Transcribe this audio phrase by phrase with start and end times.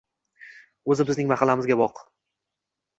[0.95, 2.05] Oʻzi bizning mahallamizga bop.